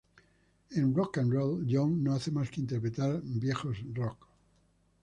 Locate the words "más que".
2.31-2.59